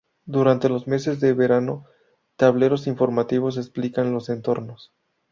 Durante 0.25 0.67
los 0.67 0.87
meses 0.87 1.19
de 1.19 1.31
verano 1.33 1.85
tableros 2.35 2.87
informativos 2.87 3.57
explican 3.57 4.11
los 4.11 4.29
entornos. 4.29 4.91